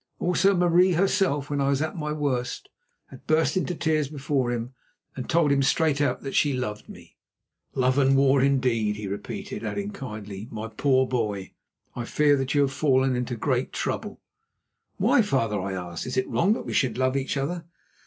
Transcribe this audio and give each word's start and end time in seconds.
Also 0.17 0.55
Marie 0.57 0.93
herself, 0.93 1.51
when 1.51 1.61
I 1.61 1.69
was 1.69 1.79
at 1.79 1.95
my 1.95 2.11
worst, 2.11 2.69
had 3.11 3.27
burst 3.27 3.55
into 3.55 3.75
tears 3.75 4.07
before 4.07 4.51
him 4.51 4.73
and 5.15 5.29
told 5.29 5.51
him 5.51 5.61
straight 5.61 6.01
out 6.01 6.23
that 6.23 6.33
she 6.33 6.53
loved 6.53 6.89
me. 6.89 7.17
"Love 7.75 7.99
and 7.99 8.17
war 8.17 8.41
indeed!" 8.41 8.95
he 8.95 9.07
repeated, 9.07 9.63
adding 9.63 9.91
kindly, 9.91 10.47
"My 10.49 10.69
poor 10.69 11.05
boy, 11.07 11.53
I 11.95 12.05
fear 12.05 12.35
that 12.37 12.55
you 12.55 12.61
have 12.61 12.73
fallen 12.73 13.15
into 13.15 13.35
great 13.35 13.71
trouble." 13.71 14.19
"Why, 14.97 15.21
father?" 15.21 15.61
I 15.61 15.73
asked. 15.73 16.07
"Is 16.07 16.17
it 16.17 16.27
wrong 16.27 16.53
that 16.53 16.65
we 16.65 16.73
should 16.73 16.97
love 16.97 17.15
each 17.15 17.37
other?" 17.37 17.65